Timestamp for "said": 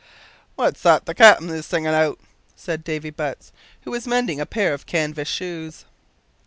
2.55-2.83